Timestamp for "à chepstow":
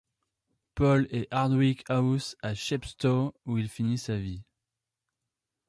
2.41-3.35